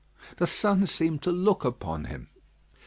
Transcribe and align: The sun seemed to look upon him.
The 0.37 0.47
sun 0.47 0.87
seemed 0.87 1.21
to 1.21 1.31
look 1.31 1.63
upon 1.63 2.05
him. 2.05 2.29